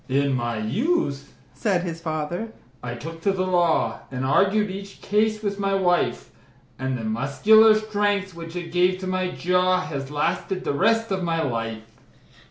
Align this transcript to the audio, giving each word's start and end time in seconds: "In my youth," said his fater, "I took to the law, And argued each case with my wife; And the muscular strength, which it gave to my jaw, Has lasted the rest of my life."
"In 0.09 0.33
my 0.33 0.57
youth," 0.57 1.31
said 1.53 1.81
his 1.83 2.01
fater, 2.01 2.47
"I 2.81 2.95
took 2.95 3.21
to 3.21 3.31
the 3.31 3.45
law, 3.45 3.99
And 4.09 4.25
argued 4.25 4.71
each 4.71 4.99
case 4.99 5.43
with 5.43 5.59
my 5.59 5.75
wife; 5.75 6.31
And 6.79 6.97
the 6.97 7.03
muscular 7.03 7.75
strength, 7.75 8.33
which 8.33 8.55
it 8.55 8.71
gave 8.71 8.97
to 9.01 9.05
my 9.05 9.29
jaw, 9.29 9.81
Has 9.81 10.09
lasted 10.09 10.63
the 10.63 10.73
rest 10.73 11.11
of 11.11 11.21
my 11.21 11.43
life." 11.43 11.83